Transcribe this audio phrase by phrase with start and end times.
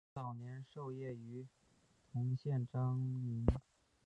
[0.15, 1.45] 唐龙早年受业于
[2.11, 3.45] 同县章懋。